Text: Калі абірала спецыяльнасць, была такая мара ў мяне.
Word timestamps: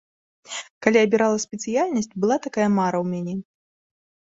Калі 0.85 0.97
абірала 1.01 1.37
спецыяльнасць, 1.45 2.11
была 2.25 2.39
такая 2.49 2.69
мара 2.79 2.97
ў 3.05 3.13
мяне. 3.13 3.35